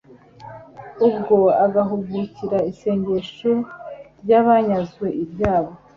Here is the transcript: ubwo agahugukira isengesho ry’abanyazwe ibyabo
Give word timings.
ubwo 1.07 1.37
agahugukira 1.65 2.57
isengesho 2.71 3.51
ry’abanyazwe 4.21 5.07
ibyabo 5.23 5.71